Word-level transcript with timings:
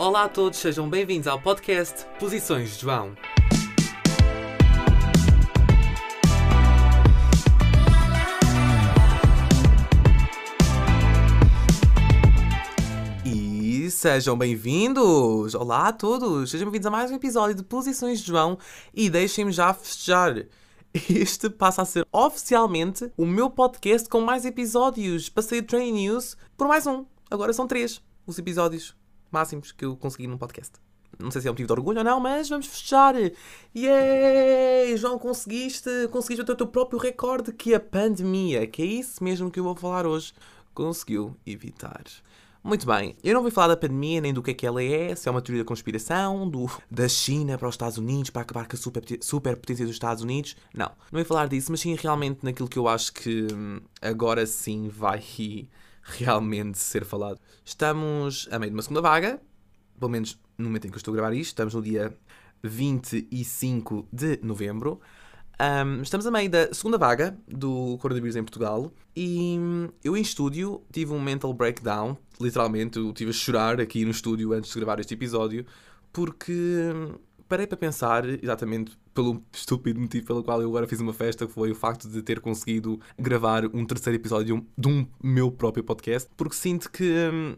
Olá 0.00 0.26
a 0.26 0.28
todos, 0.28 0.60
sejam 0.60 0.88
bem-vindos 0.88 1.26
ao 1.26 1.40
podcast 1.40 2.06
Posições 2.20 2.76
de 2.76 2.82
João. 2.82 3.16
E 13.24 13.90
sejam 13.90 14.38
bem-vindos! 14.38 15.56
Olá 15.56 15.88
a 15.88 15.92
todos, 15.92 16.48
sejam 16.48 16.66
bem-vindos 16.66 16.86
a 16.86 16.90
mais 16.92 17.10
um 17.10 17.16
episódio 17.16 17.56
de 17.56 17.64
Posições 17.64 18.20
de 18.20 18.28
João 18.28 18.56
e 18.94 19.10
deixem-me 19.10 19.50
já 19.50 19.74
festejar. 19.74 20.46
Este 21.10 21.50
passa 21.50 21.82
a 21.82 21.84
ser 21.84 22.06
oficialmente 22.12 23.10
o 23.16 23.26
meu 23.26 23.50
podcast 23.50 24.08
com 24.08 24.20
mais 24.20 24.44
episódios. 24.44 25.28
Passei 25.28 25.58
o 25.58 25.64
Train 25.64 25.90
News 25.90 26.36
por 26.56 26.68
mais 26.68 26.86
um. 26.86 27.04
Agora 27.28 27.52
são 27.52 27.66
três 27.66 28.00
os 28.24 28.38
episódios 28.38 28.96
máximos 29.30 29.72
que 29.72 29.84
eu 29.84 29.96
consegui 29.96 30.26
num 30.26 30.38
podcast. 30.38 30.72
Não 31.18 31.30
sei 31.30 31.40
se 31.40 31.48
é 31.48 31.50
um 31.50 31.54
motivo 31.54 31.66
de 31.66 31.72
orgulho 31.72 31.98
ou 31.98 32.04
não, 32.04 32.20
mas 32.20 32.48
vamos 32.48 32.66
fechar. 32.66 33.14
Yay! 33.74 34.96
João, 34.96 35.18
conseguiste, 35.18 35.90
conseguiste 36.10 36.42
o 36.42 36.56
teu 36.56 36.66
próprio 36.66 36.98
recorde 36.98 37.52
que 37.52 37.74
a 37.74 37.80
pandemia, 37.80 38.66
que 38.66 38.82
é 38.82 38.86
isso 38.86 39.22
mesmo 39.22 39.50
que 39.50 39.58
eu 39.58 39.64
vou 39.64 39.74
falar 39.74 40.06
hoje, 40.06 40.32
conseguiu 40.72 41.36
evitar. 41.44 42.04
Muito 42.62 42.86
bem, 42.86 43.16
eu 43.24 43.34
não 43.34 43.42
vou 43.42 43.50
falar 43.50 43.68
da 43.68 43.76
pandemia 43.76 44.20
nem 44.20 44.34
do 44.34 44.42
que 44.42 44.50
é 44.50 44.54
que 44.54 44.66
ela 44.66 44.82
é, 44.82 45.14
se 45.14 45.28
é 45.28 45.30
uma 45.30 45.40
teoria 45.40 45.62
da 45.62 45.68
conspiração, 45.68 46.48
do, 46.48 46.70
da 46.90 47.08
China 47.08 47.56
para 47.56 47.68
os 47.68 47.74
Estados 47.74 47.98
Unidos, 47.98 48.30
para 48.30 48.42
acabar 48.42 48.66
com 48.68 48.76
a 48.76 48.78
super, 48.78 49.02
superpotência 49.20 49.86
dos 49.86 49.94
Estados 49.94 50.22
Unidos. 50.22 50.56
Não, 50.74 50.86
não 50.86 51.18
vou 51.18 51.24
falar 51.24 51.48
disso, 51.48 51.70
mas 51.70 51.80
sim 51.80 51.94
realmente 51.94 52.40
naquilo 52.42 52.68
que 52.68 52.78
eu 52.78 52.86
acho 52.86 53.12
que 53.12 53.46
hum, 53.52 53.80
agora 54.02 54.44
sim 54.44 54.88
vai 54.88 55.18
realmente 56.08 56.78
ser 56.78 57.04
falado. 57.04 57.38
Estamos 57.64 58.48
a 58.50 58.58
meio 58.58 58.70
de 58.70 58.76
uma 58.76 58.82
segunda 58.82 59.00
vaga, 59.00 59.40
pelo 59.98 60.10
menos 60.10 60.38
no 60.56 60.64
momento 60.64 60.86
em 60.86 60.90
que 60.90 60.96
eu 60.96 60.98
estou 60.98 61.12
a 61.12 61.16
gravar 61.16 61.34
isto, 61.34 61.50
estamos 61.50 61.74
no 61.74 61.82
dia 61.82 62.16
25 62.62 64.08
de 64.12 64.38
novembro. 64.42 65.00
Um, 65.60 66.02
estamos 66.02 66.24
a 66.24 66.30
meio 66.30 66.48
da 66.48 66.72
segunda 66.72 66.96
vaga 66.96 67.36
do 67.48 67.98
coronavírus 67.98 68.36
em 68.36 68.44
Portugal 68.44 68.92
e 69.16 69.58
eu 70.04 70.16
em 70.16 70.20
estúdio 70.22 70.82
tive 70.92 71.12
um 71.12 71.20
mental 71.20 71.52
breakdown, 71.52 72.16
literalmente, 72.40 72.98
eu 72.98 73.08
estive 73.08 73.30
a 73.30 73.34
chorar 73.34 73.80
aqui 73.80 74.04
no 74.04 74.12
estúdio 74.12 74.52
antes 74.52 74.72
de 74.72 74.78
gravar 74.78 75.00
este 75.00 75.14
episódio, 75.14 75.66
porque 76.12 76.92
parei 77.48 77.66
para 77.66 77.76
pensar, 77.76 78.24
exatamente 78.24 78.96
pelo 79.18 79.42
estúpido 79.52 80.00
motivo 80.00 80.24
pelo 80.28 80.44
qual 80.44 80.62
eu 80.62 80.68
agora 80.68 80.86
fiz 80.86 81.00
uma 81.00 81.12
festa, 81.12 81.44
que 81.44 81.52
foi 81.52 81.72
o 81.72 81.74
facto 81.74 82.08
de 82.08 82.22
ter 82.22 82.38
conseguido 82.38 83.00
gravar 83.18 83.64
um 83.74 83.84
terceiro 83.84 84.16
episódio 84.16 84.64
de 84.78 84.86
um 84.86 85.04
meu 85.20 85.50
próprio 85.50 85.82
podcast, 85.82 86.30
porque 86.36 86.54
sinto 86.54 86.88
que 86.88 87.28
hum, 87.28 87.56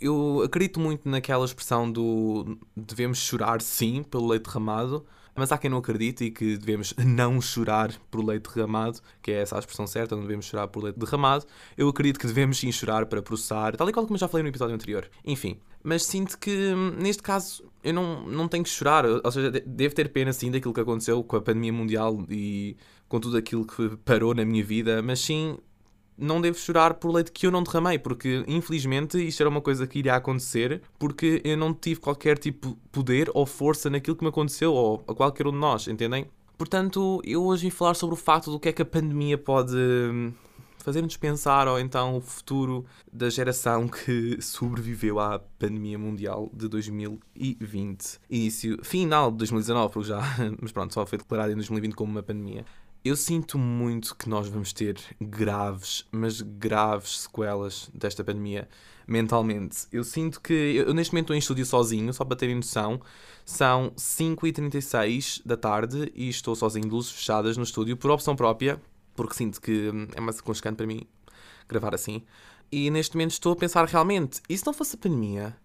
eu 0.00 0.42
acredito 0.44 0.80
muito 0.80 1.08
naquela 1.08 1.44
expressão 1.44 1.90
do 1.90 2.58
devemos 2.76 3.18
chorar 3.18 3.60
sim 3.60 4.02
pelo 4.02 4.28
leite 4.28 4.44
derramado, 4.44 5.04
mas 5.34 5.52
há 5.52 5.58
quem 5.58 5.70
não 5.70 5.78
acredite 5.78 6.24
e 6.24 6.30
que 6.30 6.56
devemos 6.56 6.94
não 6.98 7.40
chorar 7.40 7.92
por 8.10 8.24
leite 8.24 8.50
derramado, 8.52 9.00
que 9.22 9.30
é 9.30 9.42
essa 9.42 9.56
a 9.56 9.58
expressão 9.58 9.86
certa, 9.86 10.14
não 10.14 10.22
devemos 10.22 10.46
chorar 10.46 10.68
por 10.68 10.82
leite 10.82 10.98
derramado. 10.98 11.46
Eu 11.76 11.88
acredito 11.88 12.18
que 12.18 12.26
devemos 12.26 12.58
sim 12.58 12.70
chorar 12.72 13.06
para 13.06 13.22
processar, 13.22 13.76
tal 13.76 13.88
e 13.88 13.92
qual 13.92 14.06
como 14.06 14.18
já 14.18 14.28
falei 14.28 14.42
no 14.42 14.48
episódio 14.48 14.74
anterior. 14.74 15.08
Enfim, 15.24 15.58
mas 15.82 16.04
sinto 16.04 16.38
que 16.38 16.50
hum, 16.74 16.94
neste 16.98 17.22
caso 17.22 17.64
eu 17.82 17.94
não, 17.94 18.26
não 18.26 18.48
tenho 18.48 18.64
que 18.64 18.70
chorar, 18.70 19.04
ou 19.06 19.32
seja, 19.32 19.50
devo 19.50 19.94
ter 19.94 20.10
pena 20.10 20.32
sim 20.32 20.50
daquilo 20.50 20.74
que 20.74 20.80
aconteceu 20.80 21.22
com 21.24 21.36
a 21.36 21.40
pandemia 21.40 21.72
mundial 21.72 22.24
e 22.28 22.76
com 23.08 23.18
tudo 23.18 23.36
aquilo 23.36 23.66
que 23.66 23.96
parou 24.04 24.34
na 24.34 24.44
minha 24.44 24.62
vida, 24.62 25.02
mas 25.02 25.20
sim 25.20 25.58
não 26.20 26.40
devo 26.40 26.58
chorar 26.58 26.94
por 26.94 27.10
leite 27.10 27.32
que 27.32 27.46
eu 27.46 27.50
não 27.50 27.62
derramei, 27.62 27.98
porque 27.98 28.44
infelizmente 28.46 29.18
isto 29.26 29.40
era 29.40 29.48
uma 29.48 29.60
coisa 29.60 29.86
que 29.86 29.98
iria 29.98 30.14
acontecer, 30.14 30.82
porque 30.98 31.40
eu 31.44 31.56
não 31.56 31.72
tive 31.72 32.00
qualquer 32.00 32.38
tipo 32.38 32.68
de 32.68 32.76
poder 32.92 33.30
ou 33.34 33.46
força 33.46 33.88
naquilo 33.88 34.16
que 34.16 34.22
me 34.22 34.28
aconteceu, 34.28 34.72
ou 34.72 35.02
a 35.08 35.14
qualquer 35.14 35.46
um 35.46 35.52
de 35.52 35.58
nós, 35.58 35.88
entendem? 35.88 36.26
Portanto, 36.58 37.22
eu 37.24 37.42
hoje 37.42 37.62
vim 37.62 37.70
falar 37.70 37.94
sobre 37.94 38.14
o 38.14 38.18
facto 38.18 38.50
do 38.50 38.60
que 38.60 38.68
é 38.68 38.72
que 38.72 38.82
a 38.82 38.84
pandemia 38.84 39.38
pode 39.38 39.74
hum, 39.74 40.30
fazer-nos 40.80 41.16
pensar, 41.16 41.66
ou 41.68 41.78
então 41.78 42.16
o 42.16 42.20
futuro 42.20 42.84
da 43.12 43.30
geração 43.30 43.88
que 43.88 44.40
sobreviveu 44.42 45.18
à 45.18 45.38
pandemia 45.38 45.98
mundial 45.98 46.50
de 46.52 46.68
2020. 46.68 48.20
Início, 48.28 48.78
final 48.84 49.30
de 49.30 49.38
2019, 49.38 49.92
porque 49.92 50.08
já, 50.08 50.20
mas 50.60 50.72
pronto, 50.72 50.92
só 50.92 51.06
foi 51.06 51.18
declarado 51.18 51.52
em 51.52 51.54
2020 51.54 51.94
como 51.94 52.12
uma 52.12 52.22
pandemia. 52.22 52.64
Eu 53.02 53.16
sinto 53.16 53.56
muito 53.56 54.14
que 54.14 54.28
nós 54.28 54.46
vamos 54.46 54.74
ter 54.74 54.98
graves, 55.18 56.06
mas 56.12 56.42
graves 56.42 57.20
sequelas 57.20 57.90
desta 57.94 58.22
pandemia 58.22 58.68
mentalmente. 59.06 59.86
Eu 59.90 60.04
sinto 60.04 60.38
que. 60.38 60.52
Eu 60.52 60.92
neste 60.92 61.14
momento 61.14 61.24
estou 61.24 61.36
em 61.36 61.38
estúdio 61.38 61.64
sozinho, 61.64 62.12
só 62.12 62.26
para 62.26 62.36
terem 62.36 62.56
noção. 62.56 63.00
São 63.42 63.90
5h36 63.96 65.40
da 65.46 65.56
tarde 65.56 66.12
e 66.14 66.28
estou 66.28 66.54
sozinho 66.54 66.84
de 66.84 66.90
luzes 66.90 67.10
fechadas 67.10 67.56
no 67.56 67.62
estúdio 67.62 67.96
por 67.96 68.10
opção 68.10 68.36
própria, 68.36 68.78
porque 69.16 69.34
sinto 69.34 69.62
que 69.62 69.90
é 70.14 70.20
mais 70.20 70.38
aconchegante 70.38 70.76
para 70.76 70.86
mim 70.86 71.00
gravar 71.66 71.94
assim. 71.94 72.22
E 72.70 72.90
neste 72.90 73.16
momento 73.16 73.32
estou 73.32 73.54
a 73.54 73.56
pensar 73.56 73.86
realmente: 73.86 74.42
e 74.46 74.58
se 74.58 74.66
não 74.66 74.74
fosse 74.74 74.96
a 74.96 74.98
pandemia? 74.98 75.56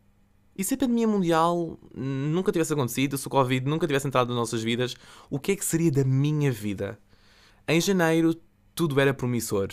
E 0.57 0.63
se 0.63 0.73
a 0.73 0.77
pandemia 0.77 1.07
mundial 1.07 1.77
nunca 1.93 2.49
tivesse 2.49 2.71
acontecido, 2.71 3.17
se 3.17 3.27
o 3.27 3.29
Covid 3.29 3.69
nunca 3.69 3.85
tivesse 3.85 4.07
entrado 4.07 4.29
nas 4.29 4.37
nossas 4.37 4.63
vidas, 4.63 4.95
o 5.29 5.37
que 5.37 5.51
é 5.51 5.55
que 5.55 5.65
seria 5.65 5.91
da 5.91 6.05
minha 6.05 6.49
vida? 6.49 6.97
Em 7.67 7.81
janeiro, 7.81 8.35
tudo 8.75 8.99
era 8.99 9.11
promissor. 9.11 9.69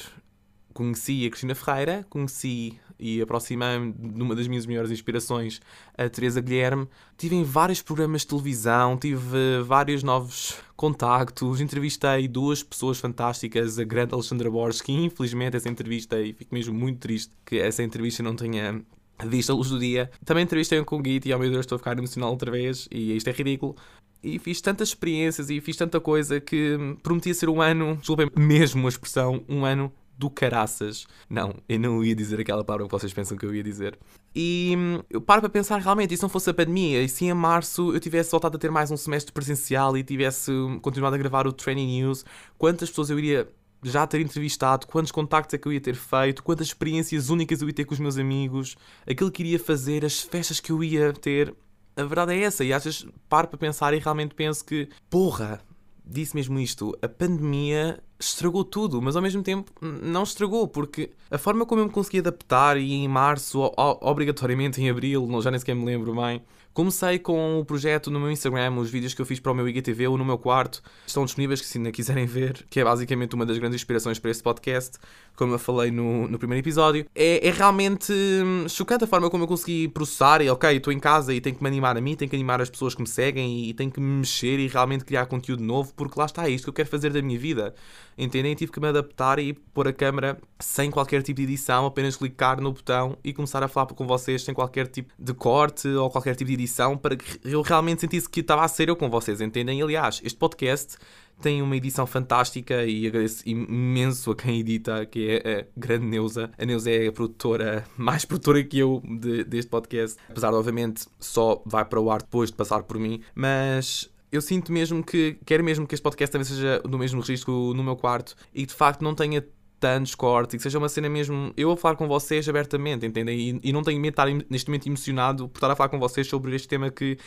Conheci 0.72 1.26
a 1.26 1.28
Cristina 1.28 1.54
Ferreira, 1.54 2.06
conheci 2.08 2.78
e 2.98 3.20
aproximei-me 3.20 3.92
de 3.92 4.22
uma 4.22 4.34
das 4.34 4.48
minhas 4.48 4.64
melhores 4.64 4.90
inspirações, 4.90 5.60
a 5.98 6.08
Teresa 6.08 6.40
Guilherme. 6.40 6.88
Tive 7.18 7.36
em 7.36 7.44
vários 7.44 7.82
programas 7.82 8.22
de 8.22 8.28
televisão, 8.28 8.96
tive 8.96 9.60
vários 9.62 10.02
novos 10.02 10.56
contactos, 10.74 11.60
entrevistei 11.60 12.26
duas 12.26 12.62
pessoas 12.62 12.98
fantásticas, 12.98 13.78
a 13.78 13.84
grande 13.84 14.14
Alexandra 14.14 14.50
Borges, 14.50 14.80
que 14.80 14.92
infelizmente 14.92 15.58
essa 15.58 15.68
entrevista, 15.68 16.18
e 16.18 16.32
fico 16.32 16.54
mesmo 16.54 16.72
muito 16.72 16.98
triste 16.98 17.34
que 17.44 17.58
essa 17.58 17.82
entrevista 17.82 18.22
não 18.22 18.34
tenha 18.34 18.82
visto 19.26 19.52
a 19.52 19.54
luz 19.54 19.68
do 19.68 19.78
dia. 19.78 20.10
Também 20.24 20.44
entrevistei 20.44 20.82
com 20.82 20.98
o 20.98 21.04
Git 21.04 21.28
e, 21.28 21.34
oh 21.34 21.38
meu 21.38 21.50
Deus, 21.50 21.60
estou 21.60 21.76
a 21.76 21.78
ficar 21.78 21.98
emocional 21.98 22.30
outra 22.30 22.50
vez, 22.50 22.88
e 22.90 23.14
isto 23.14 23.28
é 23.28 23.32
ridículo 23.32 23.76
e 24.22 24.38
fiz 24.38 24.60
tantas 24.60 24.88
experiências 24.88 25.50
e 25.50 25.60
fiz 25.60 25.76
tanta 25.76 26.00
coisa 26.00 26.40
que 26.40 26.96
prometia 27.02 27.34
ser 27.34 27.48
um 27.48 27.60
ano, 27.60 27.96
desculpem 27.96 28.30
mesmo 28.36 28.86
a 28.86 28.88
expressão, 28.88 29.42
um 29.48 29.64
ano 29.64 29.92
do 30.16 30.30
caraças. 30.30 31.06
Não, 31.28 31.54
eu 31.68 31.80
não 31.80 32.04
ia 32.04 32.14
dizer 32.14 32.40
aquela 32.40 32.62
palavra 32.62 32.86
que 32.86 32.92
vocês 32.92 33.12
pensam 33.12 33.36
que 33.36 33.44
eu 33.44 33.54
ia 33.54 33.62
dizer. 33.62 33.98
E 34.34 34.74
eu 35.10 35.20
paro 35.20 35.40
para 35.40 35.50
pensar 35.50 35.80
realmente, 35.80 36.14
e 36.14 36.16
se 36.16 36.22
não 36.22 36.28
fosse 36.28 36.48
a 36.48 36.54
pandemia, 36.54 37.02
e 37.02 37.08
se 37.08 37.24
em 37.24 37.34
março 37.34 37.92
eu 37.92 37.98
tivesse 37.98 38.30
voltado 38.30 38.56
a 38.56 38.60
ter 38.60 38.70
mais 38.70 38.90
um 38.90 38.96
semestre 38.96 39.32
presencial 39.32 39.96
e 39.96 40.04
tivesse 40.04 40.52
continuado 40.80 41.16
a 41.16 41.18
gravar 41.18 41.46
o 41.46 41.52
Training 41.52 42.00
News, 42.00 42.24
quantas 42.56 42.88
pessoas 42.90 43.10
eu 43.10 43.18
iria 43.18 43.48
já 43.82 44.06
ter 44.06 44.20
entrevistado, 44.20 44.86
quantos 44.86 45.10
contactos 45.10 45.54
é 45.54 45.58
que 45.58 45.66
eu 45.66 45.72
ia 45.72 45.80
ter 45.80 45.96
feito, 45.96 46.44
quantas 46.44 46.68
experiências 46.68 47.28
únicas 47.28 47.60
eu 47.60 47.68
ia 47.68 47.74
ter 47.74 47.84
com 47.84 47.94
os 47.94 47.98
meus 47.98 48.16
amigos, 48.16 48.76
aquilo 49.04 49.30
que 49.30 49.42
iria 49.42 49.58
fazer, 49.58 50.04
as 50.04 50.20
festas 50.20 50.60
que 50.60 50.70
eu 50.70 50.84
ia 50.84 51.12
ter 51.12 51.52
a 51.96 52.04
verdade 52.04 52.32
é 52.34 52.40
essa, 52.40 52.64
e 52.64 52.72
às 52.72 52.84
vezes 52.84 53.06
paro 53.28 53.48
para 53.48 53.58
pensar 53.58 53.94
e 53.94 53.98
realmente 53.98 54.34
penso 54.34 54.64
que, 54.64 54.88
porra, 55.10 55.60
disse 56.04 56.34
mesmo 56.34 56.58
isto, 56.58 56.96
a 57.02 57.08
pandemia 57.08 58.02
estragou 58.18 58.64
tudo, 58.64 59.02
mas 59.02 59.16
ao 59.16 59.22
mesmo 59.22 59.42
tempo 59.42 59.72
não 59.80 60.22
estragou, 60.22 60.68
porque 60.68 61.10
a 61.30 61.38
forma 61.38 61.66
como 61.66 61.80
eu 61.80 61.86
me 61.86 61.92
consegui 61.92 62.18
adaptar 62.18 62.76
e 62.76 62.92
em 62.92 63.08
março, 63.08 63.60
obrigatoriamente 64.00 64.80
em 64.80 64.88
abril, 64.88 65.28
já 65.40 65.50
nem 65.50 65.58
sequer 65.58 65.74
me 65.74 65.84
lembro 65.84 66.14
bem, 66.14 66.42
Comecei 66.74 67.18
com 67.18 67.60
o 67.60 67.64
projeto 67.66 68.10
no 68.10 68.18
meu 68.18 68.30
Instagram, 68.30 68.76
os 68.76 68.90
vídeos 68.90 69.12
que 69.12 69.20
eu 69.20 69.26
fiz 69.26 69.38
para 69.38 69.52
o 69.52 69.54
meu 69.54 69.68
IGTV 69.68 70.08
ou 70.08 70.16
no 70.16 70.24
meu 70.24 70.38
quarto 70.38 70.82
estão 71.06 71.22
disponíveis 71.26 71.60
se 71.60 71.76
ainda 71.76 71.92
quiserem 71.92 72.24
ver, 72.24 72.64
que 72.70 72.80
é 72.80 72.84
basicamente 72.84 73.34
uma 73.34 73.44
das 73.44 73.58
grandes 73.58 73.76
inspirações 73.76 74.18
para 74.18 74.30
este 74.30 74.42
podcast, 74.42 74.96
como 75.36 75.52
eu 75.52 75.58
falei 75.58 75.90
no, 75.90 76.26
no 76.26 76.38
primeiro 76.38 76.64
episódio. 76.64 77.04
É, 77.14 77.46
é 77.46 77.50
realmente 77.50 78.10
hum, 78.10 78.66
chocante 78.70 79.04
a 79.04 79.06
forma 79.06 79.28
como 79.28 79.44
eu 79.44 79.48
consegui 79.48 79.86
processar 79.88 80.40
e, 80.40 80.48
ok, 80.48 80.74
estou 80.74 80.94
em 80.94 80.98
casa 80.98 81.34
e 81.34 81.42
tenho 81.42 81.54
que 81.54 81.62
me 81.62 81.68
animar 81.68 81.94
a 81.94 82.00
mim, 82.00 82.16
tenho 82.16 82.30
que 82.30 82.36
animar 82.36 82.62
as 82.62 82.70
pessoas 82.70 82.94
que 82.94 83.02
me 83.02 83.08
seguem 83.08 83.68
e 83.68 83.74
tenho 83.74 83.90
que 83.90 84.00
me 84.00 84.20
mexer 84.20 84.58
e 84.58 84.66
realmente 84.66 85.04
criar 85.04 85.26
conteúdo 85.26 85.62
novo, 85.62 85.92
porque 85.94 86.18
lá 86.18 86.24
está, 86.24 86.46
é 86.46 86.50
isto 86.50 86.64
que 86.64 86.70
eu 86.70 86.74
quero 86.74 86.88
fazer 86.88 87.12
da 87.12 87.20
minha 87.20 87.38
vida. 87.38 87.74
Entendem? 88.16 88.54
Tive 88.54 88.72
que 88.72 88.80
me 88.80 88.88
adaptar 88.88 89.38
e 89.38 89.52
pôr 89.52 89.88
a 89.88 89.92
câmera 89.92 90.38
sem 90.58 90.90
qualquer 90.90 91.22
tipo 91.22 91.38
de 91.38 91.44
edição, 91.44 91.84
apenas 91.84 92.16
clicar 92.16 92.60
no 92.60 92.72
botão 92.72 93.16
e 93.22 93.32
começar 93.32 93.62
a 93.62 93.68
falar 93.68 93.86
com 93.86 94.06
vocês 94.06 94.42
sem 94.42 94.54
qualquer 94.54 94.86
tipo 94.86 95.12
de 95.18 95.34
corte 95.34 95.88
ou 95.88 96.10
qualquer 96.10 96.34
tipo 96.34 96.48
de 96.48 96.54
edição 96.54 96.61
para 96.96 97.16
que 97.16 97.40
eu 97.44 97.62
realmente 97.62 98.00
sentisse 98.00 98.28
que 98.28 98.40
estava 98.40 98.64
a 98.64 98.68
ser 98.68 98.88
eu 98.88 98.96
com 98.96 99.08
vocês, 99.08 99.40
entendem? 99.40 99.80
Aliás, 99.82 100.20
este 100.24 100.38
podcast 100.38 100.96
tem 101.40 101.60
uma 101.60 101.76
edição 101.76 102.06
fantástica 102.06 102.84
e 102.84 103.06
agradeço 103.06 103.42
imenso 103.48 104.30
a 104.30 104.36
quem 104.36 104.60
edita, 104.60 105.04
que 105.04 105.28
é 105.28 105.60
a 105.60 105.66
grande 105.76 106.06
Neuza. 106.06 106.50
A 106.56 106.64
Neuza 106.64 106.90
é 106.90 107.08
a 107.08 107.12
produtora, 107.12 107.84
mais 107.96 108.24
produtora 108.24 108.62
que 108.62 108.78
eu 108.78 109.02
de, 109.04 109.44
deste 109.44 109.70
podcast, 109.70 110.16
apesar 110.28 110.54
obviamente, 110.54 111.06
só 111.18 111.62
vai 111.66 111.84
para 111.84 112.00
o 112.00 112.10
ar 112.10 112.22
depois 112.22 112.50
de 112.50 112.56
passar 112.56 112.84
por 112.84 112.98
mim, 112.98 113.20
mas 113.34 114.08
eu 114.30 114.40
sinto 114.40 114.72
mesmo 114.72 115.04
que 115.04 115.36
quero 115.44 115.62
mesmo 115.62 115.86
que 115.86 115.94
este 115.94 116.02
podcast 116.02 116.32
também 116.32 116.44
seja 116.44 116.80
do 116.80 116.98
mesmo 116.98 117.20
registro 117.20 117.74
no 117.74 117.82
meu 117.82 117.96
quarto 117.96 118.34
e 118.54 118.64
de 118.64 118.72
facto 118.72 119.02
não 119.02 119.14
tenha 119.14 119.44
tantos 119.82 120.14
cortes 120.14 120.54
e 120.54 120.56
que 120.58 120.62
seja 120.62 120.78
uma 120.78 120.88
cena 120.88 121.08
mesmo. 121.08 121.52
Eu 121.56 121.72
a 121.72 121.76
falar 121.76 121.96
com 121.96 122.06
vocês 122.06 122.48
abertamente, 122.48 123.04
entendem? 123.04 123.36
E, 123.36 123.60
e 123.64 123.72
não 123.72 123.82
tenho 123.82 124.00
medo 124.00 124.14
de 124.14 124.30
estar 124.30 124.46
neste 124.48 124.70
momento 124.70 124.86
emocionado 124.86 125.48
por 125.48 125.58
estar 125.58 125.68
a 125.72 125.74
falar 125.74 125.88
com 125.88 125.98
vocês 125.98 126.28
sobre 126.28 126.54
este 126.54 126.68
tema 126.68 126.88
que 126.88 127.18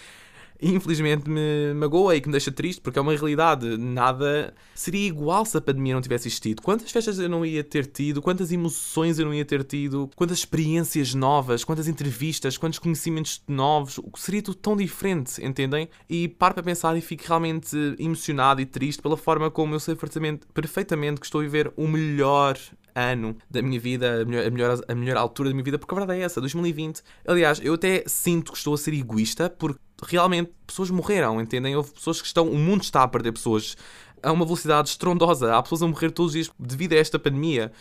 infelizmente 0.61 1.29
me 1.29 1.73
magoa 1.75 2.15
e 2.15 2.21
que 2.21 2.27
me 2.27 2.31
deixa 2.31 2.51
triste, 2.51 2.81
porque 2.81 2.99
é 2.99 3.01
uma 3.01 3.13
realidade. 3.13 3.77
Nada 3.77 4.53
seria 4.73 5.07
igual 5.07 5.45
se 5.45 5.57
a 5.57 5.61
pandemia 5.61 5.93
não 5.93 6.01
tivesse 6.01 6.27
existido. 6.27 6.61
Quantas 6.61 6.91
festas 6.91 7.19
eu 7.19 7.29
não 7.29 7.45
ia 7.45 7.63
ter 7.63 7.85
tido, 7.85 8.21
quantas 8.21 8.51
emoções 8.51 9.19
eu 9.19 9.25
não 9.25 9.33
ia 9.33 9.45
ter 9.45 9.63
tido, 9.63 10.09
quantas 10.15 10.39
experiências 10.39 11.13
novas, 11.13 11.63
quantas 11.63 11.87
entrevistas, 11.87 12.57
quantos 12.57 12.79
conhecimentos 12.79 13.41
novos. 13.47 13.99
Seria 14.15 14.41
tudo 14.41 14.57
tão 14.57 14.75
diferente, 14.75 15.43
entendem? 15.43 15.89
E 16.09 16.27
paro 16.27 16.53
para 16.55 16.63
pensar 16.63 16.95
e 16.97 17.01
fico 17.01 17.23
realmente 17.27 17.75
emocionado 17.99 18.61
e 18.61 18.65
triste 18.65 19.01
pela 19.01 19.17
forma 19.17 19.49
como 19.51 19.75
eu 19.75 19.79
sei 19.79 19.95
perfeitamente 19.95 21.19
que 21.19 21.25
estou 21.25 21.41
a 21.41 21.43
viver 21.43 21.71
o 21.75 21.87
melhor 21.87 22.57
ano 22.95 23.37
da 23.51 23.61
minha 23.61 23.79
vida, 23.79 24.21
a 24.21 24.25
melhor, 24.25 24.45
a 24.45 24.49
melhor, 24.49 24.81
a 24.87 24.95
melhor 24.95 25.17
altura 25.17 25.49
da 25.49 25.53
minha 25.53 25.63
vida, 25.63 25.77
porque 25.77 25.93
a 25.93 25.97
verdade 25.97 26.21
é 26.21 26.23
essa, 26.23 26.39
2020. 26.39 27.01
Aliás, 27.27 27.59
eu 27.61 27.73
até 27.73 28.03
sinto 28.07 28.53
que 28.53 28.57
estou 28.57 28.73
a 28.73 28.77
ser 28.77 28.93
egoísta, 28.93 29.49
porque 29.49 29.79
realmente 30.03 30.51
pessoas 30.65 30.89
morreram, 30.89 31.39
entendem? 31.41 31.75
Houve 31.75 31.91
pessoas 31.91 32.21
que 32.21 32.27
estão. 32.27 32.47
O 32.49 32.57
mundo 32.57 32.83
está 32.83 33.03
a 33.03 33.07
perder 33.07 33.31
pessoas 33.31 33.77
a 34.21 34.31
uma 34.31 34.45
velocidade 34.45 34.89
estrondosa. 34.89 35.55
Há 35.55 35.61
pessoas 35.61 35.83
a 35.83 35.87
morrer 35.87 36.11
todos 36.11 36.29
os 36.29 36.33
dias 36.33 36.51
devido 36.59 36.93
a 36.93 36.97
esta 36.97 37.19
pandemia. 37.19 37.71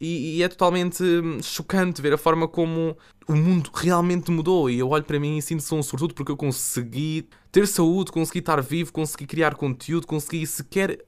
E, 0.00 0.38
e, 0.38 0.42
é 0.42 0.48
totalmente 0.48 1.00
hum, 1.02 1.40
chocante 1.40 2.02
ver 2.02 2.12
a 2.12 2.18
forma 2.18 2.48
como 2.48 2.96
o 3.28 3.36
mundo 3.36 3.70
realmente 3.72 4.32
mudou. 4.32 4.68
E 4.68 4.78
eu 4.78 4.88
olho 4.90 5.04
para 5.04 5.20
mim 5.20 5.38
e 5.38 5.42
sinto-se 5.42 5.72
um 5.74 5.82
sortudo 5.82 6.12
porque 6.12 6.32
eu 6.32 6.36
consegui 6.36 7.28
ter 7.52 7.68
saúde, 7.68 8.10
consegui 8.10 8.40
estar 8.40 8.60
vivo, 8.60 8.92
consegui 8.92 9.26
criar 9.26 9.54
conteúdo, 9.54 10.06
consegui 10.06 10.44
sequer 10.44 10.98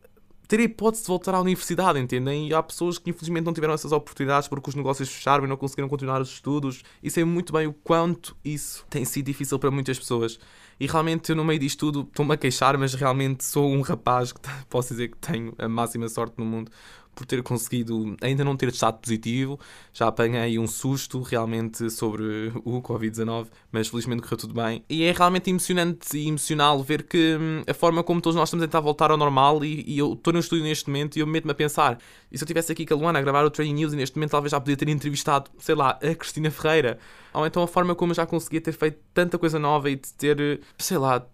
ter 0.46 0.61
a 0.61 0.62
hipótese 0.62 1.02
de 1.02 1.08
voltar 1.08 1.35
à 1.35 1.41
universidade, 1.41 1.99
entendem? 1.99 2.49
E 2.49 2.55
há 2.55 2.62
pessoas 2.62 2.99
que 2.99 3.11
infelizmente 3.11 3.44
não 3.44 3.52
tiveram 3.52 3.75
essas 3.75 3.93
oportunidades 3.93 4.49
porque 4.49 4.69
os 4.69 4.75
negócios 4.75 5.08
fecharam 5.08 5.44
e 5.44 5.49
não 5.49 5.56
conseguiram 5.56 5.88
continuar 5.88 6.20
os 6.20 6.31
estudos. 6.31 6.82
E 7.02 7.11
sei 7.11 7.25
muito 7.25 7.52
bem 7.52 7.67
o 7.67 7.73
quanto 7.73 8.37
isso 8.44 8.85
tem 8.91 9.05
sido 9.05 9.26
difícil 9.26 9.58
para 9.58 9.70
muitas 9.70 9.99
pessoas. 9.99 10.38
E 10.79 10.87
realmente 10.87 11.31
eu 11.31 11.37
no 11.37 11.44
meio 11.44 11.58
disto 11.58 11.79
tudo 11.81 12.00
estou-me 12.08 12.35
a 12.35 12.37
queixar, 12.37 12.76
mas 12.76 12.94
realmente 12.94 13.44
sou 13.44 13.70
um 13.70 13.81
rapaz 13.81 14.32
que 14.32 14.41
posso 14.69 14.88
dizer 14.88 15.08
que 15.08 15.19
tenho 15.19 15.55
a 15.58 15.69
máxima 15.69 16.08
sorte 16.08 16.35
no 16.37 16.44
mundo 16.44 16.70
por 17.15 17.27
ter 17.27 17.43
conseguido 17.43 18.17
ainda 18.21 18.45
não 18.45 18.57
ter 18.57 18.69
estado 18.69 18.99
positivo. 18.99 19.59
Já 19.93 20.09
apanhei 20.09 20.59
um 20.59 20.67
susto 20.67 21.21
realmente 21.23 21.89
sobre 21.91 22.53
o 22.65 22.83
Covid-19, 22.83 23.47
mas 23.71 23.89
felizmente 23.89 24.23
correu 24.23 24.37
tudo 24.37 24.55
bem. 24.55 24.85
E 24.89 25.05
é 25.05 25.13
realmente 25.13 25.51
emocionante 25.51 26.17
e 26.17 26.29
emocional 26.29 26.83
ver 26.83 27.05
que 27.05 27.37
hum, 27.41 27.63
a 27.67 27.75
forma 27.75 28.03
como 28.03 28.21
todos 28.21 28.37
nós 28.37 28.49
estamos 28.49 28.63
a 28.63 28.67
tentar 28.67 28.81
voltar 28.81 29.11
ao 29.11 29.17
normal 29.17 29.65
e, 29.65 29.85
e 29.87 29.99
eu 29.99 30.15
estou 30.15 30.33
no 30.33 30.39
estúdio 30.39 30.65
neste 30.65 30.89
momento 30.89 31.17
e 31.17 31.21
eu 31.21 31.27
meto-me 31.27 31.53
a 31.53 31.55
pensar, 31.55 31.99
e 32.31 32.39
se 32.39 32.43
eu 32.43 32.47
estivesse 32.47 32.73
aqui 32.73 32.85
com 32.85 32.95
a 32.95 32.97
Luana 32.97 33.19
a 33.19 33.23
gravar 33.23 33.45
o 33.45 33.51
Training 33.51 33.75
News 33.75 33.93
e 33.93 33.97
neste 33.97 34.17
momento 34.17 34.31
talvez 34.31 34.51
já 34.51 34.61
podia 34.61 34.77
ter 34.77 34.89
entrevistado, 34.89 35.51
sei 35.59 35.75
lá, 35.75 35.99
a 36.03 36.15
Cristina 36.15 36.51
Ferreira, 36.51 36.99
ou 37.33 37.47
então 37.47 37.63
a 37.63 37.67
forma 37.67 37.95
como 37.95 38.13
eu 38.13 38.17
já 38.17 38.27
conseguia 38.27 38.61
ter 38.61 38.73
feito 38.73 38.99
tanta 39.13 39.39
coisa 39.39 39.59
nova 39.59 39.91
e 39.91 39.97
de 39.97 40.13
ter, 40.15 40.61
sei 40.79 40.99
lá, 40.99 41.25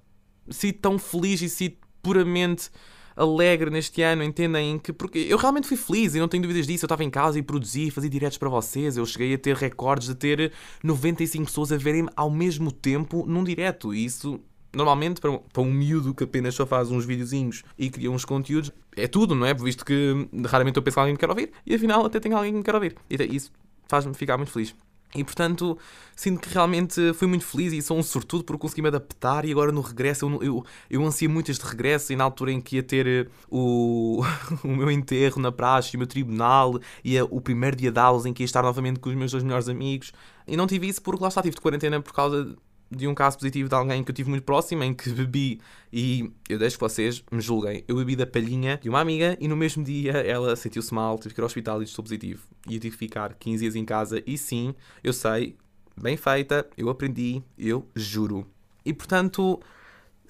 sido 0.50 0.78
tão 0.78 0.98
feliz 0.98 1.42
e 1.42 1.48
sido 1.48 1.76
puramente 2.02 2.70
alegre 3.20 3.70
neste 3.70 4.02
ano, 4.02 4.22
entendem? 4.22 4.78
Que, 4.78 4.92
porque 4.92 5.18
eu 5.18 5.36
realmente 5.36 5.68
fui 5.68 5.76
feliz 5.76 6.14
e 6.14 6.18
não 6.18 6.28
tenho 6.28 6.42
dúvidas 6.42 6.66
disso. 6.66 6.84
Eu 6.84 6.86
estava 6.86 7.04
em 7.04 7.10
casa 7.10 7.38
e 7.38 7.42
produzi, 7.42 7.90
fazia 7.90 8.08
diretos 8.08 8.38
para 8.38 8.48
vocês. 8.48 8.96
Eu 8.96 9.04
cheguei 9.04 9.34
a 9.34 9.38
ter 9.38 9.54
recordes 9.56 10.08
de 10.08 10.14
ter 10.14 10.52
95 10.82 11.44
pessoas 11.44 11.72
a 11.72 11.76
verem 11.76 12.08
ao 12.16 12.30
mesmo 12.30 12.72
tempo 12.72 13.24
num 13.26 13.44
direto. 13.44 13.94
E 13.94 14.04
isso 14.04 14.40
normalmente 14.72 15.20
para 15.20 15.32
um, 15.32 15.38
para 15.38 15.62
um 15.62 15.70
miúdo 15.70 16.14
que 16.14 16.24
apenas 16.24 16.54
só 16.54 16.64
faz 16.64 16.90
uns 16.90 17.04
videozinhos 17.04 17.64
e 17.76 17.90
cria 17.90 18.10
uns 18.10 18.24
conteúdos, 18.24 18.72
é 18.96 19.06
tudo, 19.06 19.34
não 19.34 19.46
é? 19.46 19.52
Visto 19.52 19.84
que 19.84 20.28
raramente 20.46 20.76
eu 20.76 20.82
penso 20.82 20.94
que 20.94 21.00
alguém 21.00 21.14
me 21.14 21.18
quer 21.18 21.28
ouvir 21.28 21.50
e 21.66 21.74
afinal 21.74 22.06
até 22.06 22.20
tem 22.20 22.32
alguém 22.32 22.52
que 22.52 22.58
me 22.58 22.64
quer 22.64 22.74
ouvir. 22.74 22.96
E 23.10 23.36
isso 23.36 23.50
faz-me 23.88 24.14
ficar 24.14 24.36
muito 24.36 24.52
feliz. 24.52 24.74
E 25.14 25.24
portanto, 25.24 25.76
sinto 26.14 26.40
que 26.40 26.54
realmente 26.54 27.12
fui 27.14 27.26
muito 27.26 27.44
feliz 27.44 27.72
e 27.72 27.82
sou 27.82 27.98
um 27.98 28.02
sortudo 28.02 28.44
por 28.44 28.56
conseguir 28.58 28.82
me 28.82 28.88
adaptar. 28.88 29.44
E 29.44 29.50
agora 29.50 29.72
no 29.72 29.80
regresso, 29.80 30.26
eu, 30.26 30.42
eu, 30.42 30.64
eu 30.88 31.04
ansio 31.04 31.28
muito 31.28 31.50
este 31.50 31.64
regresso. 31.66 32.12
E 32.12 32.16
na 32.16 32.24
altura 32.24 32.52
em 32.52 32.60
que 32.60 32.76
ia 32.76 32.82
ter 32.82 33.06
eh, 33.06 33.26
o, 33.50 34.22
o 34.62 34.68
meu 34.68 34.90
enterro 34.90 35.40
na 35.40 35.50
praxe, 35.50 35.96
o 35.96 35.98
meu 35.98 36.06
tribunal, 36.06 36.78
e 37.04 37.20
o 37.22 37.40
primeiro 37.40 37.76
dia 37.76 37.90
de 37.90 37.98
aulas 37.98 38.24
em 38.24 38.32
que 38.32 38.42
ia 38.42 38.46
estar 38.46 38.62
novamente 38.62 39.00
com 39.00 39.10
os 39.10 39.16
meus 39.16 39.32
dois 39.32 39.42
melhores 39.42 39.68
amigos. 39.68 40.12
E 40.46 40.56
não 40.56 40.66
tive 40.66 40.88
isso 40.88 41.02
porque 41.02 41.22
lá 41.22 41.28
está, 41.28 41.42
tive 41.42 41.56
de 41.56 41.60
quarentena 41.60 42.00
por 42.00 42.12
causa 42.12 42.56
de 42.90 43.06
um 43.06 43.14
caso 43.14 43.38
positivo 43.38 43.68
de 43.68 43.74
alguém 43.74 44.02
que 44.02 44.10
eu 44.10 44.14
tive 44.14 44.28
muito 44.28 44.42
próximo, 44.42 44.82
em 44.82 44.92
que 44.92 45.10
bebi 45.10 45.60
e 45.92 46.30
eu 46.48 46.58
deixo 46.58 46.76
que 46.76 46.80
vocês 46.80 47.22
me 47.30 47.40
julguem. 47.40 47.84
Eu 47.86 47.96
bebi 47.96 48.16
da 48.16 48.26
palhinha 48.26 48.78
de 48.82 48.88
uma 48.88 49.00
amiga 49.00 49.36
e 49.40 49.46
no 49.46 49.56
mesmo 49.56 49.84
dia 49.84 50.12
ela 50.12 50.56
sentiu-se 50.56 50.92
mal, 50.92 51.18
tive 51.18 51.34
que 51.34 51.40
ir 51.40 51.42
ao 51.42 51.46
hospital 51.46 51.80
e 51.80 51.84
estou 51.84 52.02
positivo. 52.02 52.42
E 52.68 52.74
eu 52.74 52.80
tive 52.80 52.96
que 52.96 52.98
ficar 52.98 53.34
15 53.34 53.62
dias 53.62 53.76
em 53.76 53.84
casa 53.84 54.22
e 54.26 54.36
sim, 54.36 54.74
eu 55.04 55.12
sei, 55.12 55.56
bem 55.96 56.16
feita, 56.16 56.68
eu 56.76 56.88
aprendi, 56.88 57.42
eu 57.56 57.86
juro. 57.94 58.46
E 58.84 58.92
portanto, 58.92 59.60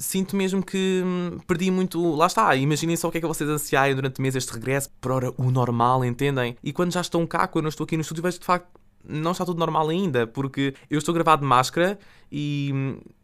sinto 0.00 0.34
mesmo 0.34 0.64
que 0.64 1.02
hum, 1.04 1.38
perdi 1.46 1.70
muito. 1.70 2.14
Lá 2.14 2.26
está, 2.26 2.56
imaginem 2.56 2.96
só 2.96 3.08
o 3.08 3.12
que 3.12 3.18
é 3.18 3.20
que 3.20 3.26
vocês 3.26 3.48
ansiaram 3.48 3.94
durante 3.94 4.20
meses 4.20 4.44
este 4.44 4.52
regresso, 4.52 4.90
por 5.00 5.12
hora 5.12 5.32
o 5.36 5.50
normal, 5.50 6.04
entendem? 6.04 6.56
E 6.62 6.72
quando 6.72 6.92
já 6.92 7.00
estão 7.00 7.26
cá, 7.26 7.46
quando 7.46 7.66
eu 7.66 7.68
estou 7.68 7.84
aqui 7.84 7.96
no 7.96 8.02
estúdio, 8.02 8.22
vejo 8.22 8.38
de 8.38 8.44
facto 8.44 8.79
não 9.04 9.32
está 9.32 9.44
tudo 9.44 9.58
normal 9.58 9.88
ainda, 9.88 10.26
porque 10.26 10.74
eu 10.88 10.98
estou 10.98 11.14
gravado 11.14 11.42
de 11.42 11.48
máscara 11.48 11.98
e 12.32 12.72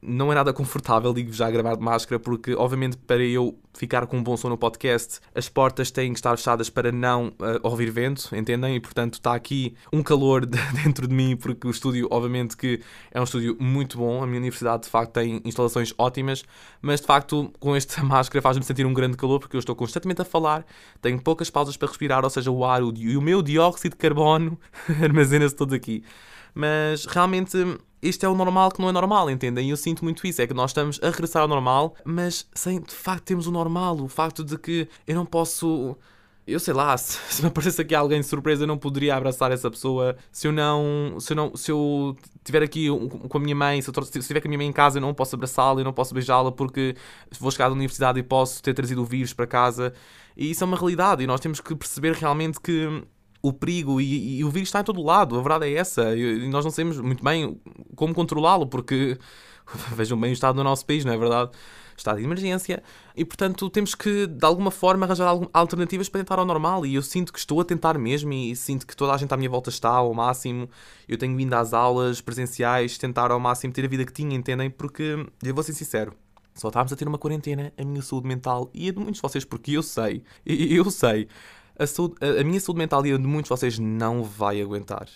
não 0.03 0.33
é 0.33 0.35
nada 0.35 0.53
confortável, 0.53 1.13
digo 1.13 1.33
já, 1.33 1.51
gravar 1.51 1.77
de 1.77 1.83
máscara, 1.83 2.19
porque 2.19 2.55
obviamente 2.55 2.97
para 2.97 3.23
eu 3.23 3.57
ficar 3.73 4.07
com 4.07 4.17
um 4.17 4.23
bom 4.23 4.37
som 4.37 4.49
no 4.49 4.57
podcast, 4.57 5.21
as 5.35 5.49
portas 5.49 5.91
têm 5.91 6.13
que 6.13 6.19
estar 6.19 6.37
fechadas 6.37 6.71
para 6.71 6.91
não 6.91 7.29
uh, 7.29 7.61
ouvir 7.63 7.91
vento, 7.91 8.35
entendem? 8.35 8.77
E 8.77 8.81
portanto 8.81 9.15
está 9.15 9.35
aqui 9.35 9.75
um 9.93 10.03
calor 10.03 10.45
de, 10.47 10.59
dentro 10.83 11.07
de 11.07 11.15
mim, 11.15 11.37
porque 11.37 11.67
o 11.67 11.71
estúdio, 11.71 12.09
obviamente, 12.11 12.57
que 12.57 12.81
é 13.13 13.21
um 13.21 13.25
estúdio 13.25 13.57
muito 13.61 13.99
bom. 13.99 14.23
A 14.23 14.27
minha 14.27 14.39
universidade, 14.39 14.85
de 14.85 14.89
facto, 14.89 15.13
tem 15.13 15.41
instalações 15.45 15.93
ótimas, 15.99 16.45
mas 16.81 17.01
de 17.01 17.07
facto, 17.07 17.53
com 17.61 17.77
esta 17.77 18.03
máscara 18.05 18.41
faz-me 18.41 18.65
sentir 18.65 18.87
um 18.87 18.95
grande 18.95 19.17
calor, 19.17 19.39
porque 19.39 19.57
eu 19.57 19.61
estou 19.61 19.77
constantemente 19.77 20.23
a 20.23 20.25
falar, 20.25 20.65
tenho 21.03 21.21
poucas 21.21 21.51
pausas 21.51 21.77
para 21.77 21.89
respirar, 21.89 22.25
ou 22.25 22.31
seja, 22.31 22.51
o 22.51 22.65
ar 22.65 22.83
o, 22.83 22.93
e 22.97 23.17
o 23.17 23.23
meu 23.23 23.43
dióxido 23.43 23.93
de 23.93 23.99
carbono 23.99 24.59
armazena-se 25.03 25.55
todo 25.55 25.66
aqui. 25.75 26.03
Mas 26.55 27.05
realmente 27.05 27.57
isto 28.01 28.25
é 28.25 28.29
o 28.29 28.35
normal 28.35 28.71
que 28.71 28.81
não 28.81 28.89
é 28.89 28.93
normal, 28.93 29.31
entendem? 29.31 29.69
E 29.69 29.71
eu 29.71 29.77
sinto 29.77 30.05
muito 30.05 30.27
isso, 30.27 30.41
é 30.41 30.47
que 30.47 30.55
nós 30.55 30.71
estamos 30.71 31.01
a 31.03 31.11
regressar 31.11 31.43
ao 31.43 31.49
normal, 31.49 31.95
mas 32.05 32.47
sem 32.55 32.81
de 32.81 32.95
facto 32.95 33.25
temos 33.25 33.47
o 33.47 33.51
normal, 33.51 34.01
o 34.01 34.09
facto 34.09 34.45
de 34.45 34.57
que 34.59 34.89
eu 35.07 35.15
não 35.15 35.27
posso. 35.27 35.97
Eu 36.47 36.61
sei 36.61 36.73
lá, 36.73 36.95
se, 36.99 37.19
se 37.29 37.43
me 37.43 37.49
aparecesse 37.49 37.83
aqui 37.83 37.95
alguém 37.95 38.21
de 38.21 38.27
surpresa, 38.27 38.63
eu 38.63 38.67
não 38.67 38.79
poderia 38.79 39.17
abraçar 39.17 39.51
essa 39.51 39.71
pessoa. 39.71 40.17
Se 40.31 40.47
eu 40.47 40.53
não. 40.53 41.17
Se 41.19 41.33
eu, 41.33 41.37
não, 41.37 41.57
se 41.57 41.71
eu 41.71 42.17
estiver 42.37 42.63
aqui 42.63 42.89
com 43.29 43.39
a 43.39 43.41
minha 43.41 43.57
mãe, 43.57 43.83
se 43.83 43.91
eu 43.91 44.03
estiver 44.03 44.41
com 44.41 44.49
a 44.49 44.51
minha 44.51 44.59
mãe 44.59 44.69
em 44.69 44.73
casa, 44.73 44.99
eu 44.99 45.03
não 45.03 45.13
posso 45.13 45.35
abraçá-la, 45.35 45.81
eu 45.81 45.85
não 45.85 45.93
posso 45.93 46.15
beijá-la 46.15 46.53
porque 46.53 46.95
vou 47.41 47.51
chegar 47.51 47.69
da 47.69 47.75
universidade 47.75 48.21
e 48.21 48.23
posso 48.23 48.63
ter 48.63 48.75
trazido 48.75 49.03
o 49.03 49.05
vírus 49.05 49.33
para 49.33 49.47
casa. 49.47 49.93
E 50.37 50.51
isso 50.51 50.63
é 50.63 50.67
uma 50.67 50.77
realidade 50.77 51.25
e 51.25 51.27
nós 51.27 51.41
temos 51.41 51.61
que 51.61 51.75
perceber 51.75 52.13
realmente 52.13 52.61
que 52.61 53.03
o 53.49 53.53
perigo 53.53 54.01
e, 54.01 54.39
e, 54.39 54.45
o 54.45 54.51
vírus 54.51 54.69
está 54.69 54.81
em 54.81 54.85
todo 54.85 55.03
lado, 55.03 55.39
a 55.39 55.43
verdade 55.43 55.67
é 55.67 55.75
essa. 55.75 56.17
E, 56.17 56.49
nós 56.49 56.65
não 56.65 56.71
sabemos 56.71 57.01
muito 57.01 57.23
bem 57.23 57.61
como 57.95 58.15
controlá-lo, 58.15 58.67
porque 58.67 59.19
vejam 59.95 60.19
bem 60.19 60.31
o 60.31 60.33
estado 60.33 60.57
do 60.57 60.65
nosso 60.65 60.85
país, 60.85 61.05
não 61.05 61.13
é 61.13 61.17
verdade? 61.17 61.51
Estado 61.97 62.19
de 62.19 62.25
emergência. 62.25 62.83
E 63.17 63.25
portanto 63.25 63.71
temos 63.71 63.95
que, 63.95 64.27
de 64.27 64.45
alguma 64.45 64.71
forma, 64.71 65.07
arranjar 65.07 65.33
alternativas 65.53 66.09
para 66.09 66.21
tentar 66.21 66.39
ao 66.39 66.45
normal. 66.45 66.85
E 66.85 66.95
eu 66.95 67.03
sinto 67.03 67.33
que 67.33 67.39
estou 67.39 67.61
a 67.61 67.65
tentar 67.65 67.97
mesmo 67.99 68.33
e 68.33 68.55
sinto 68.55 68.87
que 68.87 68.95
toda 68.95 69.15
a 69.15 69.17
gente 69.17 69.33
à 69.33 69.37
minha 69.37 69.49
volta 69.49 69.71
está 69.71 69.91
ao 69.91 70.13
máximo. 70.13 70.69
Eu 71.09 71.17
tenho 71.17 71.35
vindo 71.37 71.55
às 71.55 71.73
aulas 71.73 72.21
presenciais, 72.21 72.99
tentar 72.99 73.31
ao 73.31 73.41
máximo 73.41 73.73
ter 73.73 73.85
a 73.85 73.89
vida 73.89 74.05
que 74.05 74.13
tinha, 74.13 74.37
entendem? 74.37 74.69
Porque, 74.69 75.27
eu 75.43 75.55
vou 75.55 75.63
ser 75.63 75.73
sincero, 75.73 76.13
só 76.57 76.69
estávamos 76.69 76.93
a 76.93 76.97
ter 76.97 77.07
uma 77.07 77.19
quarentena, 77.19 77.73
a 77.77 77.85
minha 77.85 78.01
saúde 78.03 78.27
mental 78.27 78.71
e 78.73 78.89
a 78.89 78.93
de 78.93 78.99
muitos 78.99 79.17
de 79.17 79.23
vocês, 79.23 79.45
porque 79.45 79.73
eu 79.73 79.83
sei, 79.83 80.23
eu 80.45 80.91
sei, 80.91 81.29
a, 81.79 81.87
saúde, 81.87 82.15
a, 82.21 82.41
a 82.41 82.45
minha 82.45 82.61
saúde 82.61 82.79
mental 82.79 83.05
e 83.07 83.13
a 83.13 83.17
de 83.17 83.23
muitos 83.23 83.49
de 83.49 83.51
vocês 83.51 83.79
não 83.79 84.23
vai 84.23 84.61
aguentar. 84.61 85.09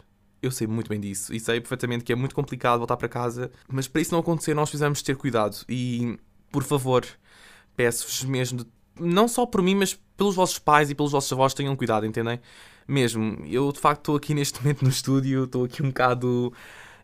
Eu 0.42 0.50
sei 0.50 0.66
muito 0.66 0.88
bem 0.88 0.98
disso 0.98 1.34
e 1.34 1.40
sei 1.40 1.60
perfeitamente 1.60 2.04
que 2.04 2.12
é 2.12 2.16
muito 2.16 2.34
complicado 2.34 2.78
voltar 2.78 2.96
para 2.96 3.08
casa, 3.08 3.50
mas 3.68 3.86
para 3.86 4.00
isso 4.00 4.12
não 4.12 4.20
acontecer, 4.20 4.54
nós 4.54 4.70
precisamos 4.70 5.02
ter 5.02 5.16
cuidado. 5.16 5.64
E, 5.68 6.18
por 6.50 6.62
favor, 6.62 7.04
peço-vos 7.76 8.24
mesmo, 8.24 8.64
não 8.98 9.28
só 9.28 9.44
por 9.44 9.62
mim, 9.62 9.74
mas 9.74 9.98
pelos 10.16 10.34
vossos 10.34 10.58
pais 10.58 10.90
e 10.90 10.94
pelos 10.94 11.12
vossos 11.12 11.32
avós, 11.32 11.54
tenham 11.54 11.76
cuidado, 11.76 12.06
entendem? 12.06 12.40
Mesmo, 12.88 13.44
eu 13.46 13.70
de 13.72 13.78
facto 13.78 14.00
estou 14.00 14.16
aqui 14.16 14.34
neste 14.34 14.60
momento 14.62 14.82
no 14.82 14.90
estúdio, 14.90 15.44
estou 15.44 15.64
aqui 15.64 15.82
um 15.82 15.88
bocado 15.88 16.52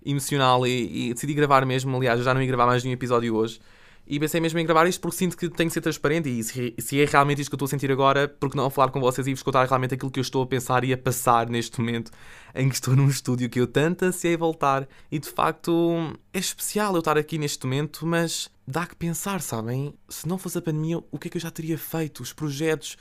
emocional 0.05 0.67
e, 0.67 1.11
e 1.11 1.15
decidi 1.15 1.35
gravar 1.35 1.65
mesmo. 1.67 1.97
Aliás, 1.97 2.23
já 2.23 2.33
não 2.33 2.41
ia 2.41 2.47
gravar 2.47 2.67
mais 2.67 2.83
nenhum 2.83 2.95
episódio 2.95 3.35
hoje. 3.35 3.61
E 4.07 4.21
pensei 4.21 4.41
mesmo 4.41 4.59
em 4.59 4.65
gravar 4.65 4.87
isto 4.87 5.01
porque 5.01 5.17
sinto 5.17 5.37
que 5.37 5.49
tenho 5.49 5.69
que 5.69 5.75
ser 5.75 5.81
transparente 5.81 6.29
e 6.29 6.43
se, 6.45 6.75
se 6.79 7.01
é 7.01 7.05
realmente 7.05 7.41
isto 7.41 7.51
que 7.51 7.55
eu 7.55 7.57
estou 7.57 7.67
a 7.67 7.71
sentir 7.71 7.91
agora, 7.91 8.29
porque 8.29 8.57
não 8.57 8.71
falar 8.71 8.93
com 8.93 9.01
vocês 9.01 9.27
e 9.27 9.35
vos 9.35 9.43
contar 9.43 9.67
realmente 9.67 9.95
aquilo 9.95 10.11
que 10.11 10.21
eu 10.21 10.23
estou 10.23 10.43
a 10.43 10.47
pensar 10.47 10.85
e 10.85 10.93
a 10.93 10.99
passar 10.99 11.49
neste 11.49 11.81
momento 11.81 12.13
em 12.55 12.69
que 12.69 12.75
estou 12.77 12.95
num 12.95 13.09
estúdio 13.09 13.51
que 13.51 13.61
eu 13.61 13.67
tanto 13.67 14.05
ansiei 14.05 14.37
voltar 14.37 14.89
e 15.11 15.19
de 15.19 15.29
facto 15.29 16.17
é 16.33 16.39
especial 16.39 16.95
eu 16.95 17.01
estar 17.01 17.19
aqui 17.19 17.37
neste 17.37 17.67
momento, 17.67 18.07
mas 18.07 18.49
dá 18.67 18.87
que 18.87 18.95
pensar, 18.95 19.41
sabem? 19.41 19.93
Se 20.09 20.29
não 20.29 20.39
fosse 20.39 20.59
a 20.59 20.63
pandemia, 20.63 20.99
o 21.11 21.19
que 21.19 21.27
é 21.27 21.31
que 21.31 21.37
eu 21.37 21.43
já 21.43 21.51
teria 21.51 21.77
feito? 21.77 22.23
Os 22.23 22.33
projetos, 22.33 22.97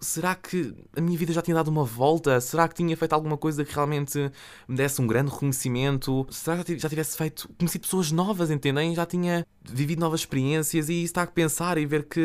será 0.00 0.34
que 0.34 0.74
a 0.96 1.00
minha 1.00 1.16
vida 1.18 1.32
já 1.32 1.42
tinha 1.42 1.54
dado 1.54 1.68
uma 1.68 1.84
volta? 1.84 2.40
Será 2.40 2.68
que 2.68 2.74
tinha 2.74 2.96
feito 2.96 3.12
alguma 3.12 3.36
coisa 3.36 3.64
que 3.64 3.74
realmente 3.74 4.30
me 4.68 4.76
desse 4.76 5.00
um 5.00 5.06
grande 5.06 5.30
reconhecimento? 5.30 6.26
Será 6.30 6.56
que 6.56 6.60
já 6.60 6.64
tiv- 6.64 6.80
já 6.82 6.88
tivesse 6.88 7.16
feito, 7.16 7.48
conhecido 7.58 7.82
pessoas 7.82 8.10
novas, 8.12 8.50
entendem? 8.50 8.94
Já 8.94 9.06
tinha 9.06 9.46
vivido 9.62 10.00
novas 10.00 10.20
experiências 10.20 10.88
e 10.88 11.02
está 11.02 11.22
a 11.22 11.26
pensar 11.26 11.78
e 11.78 11.86
ver 11.86 12.04
que, 12.04 12.20